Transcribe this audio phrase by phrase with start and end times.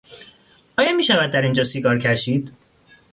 [0.77, 2.51] آیا میشود در این جا سیگار کشید؟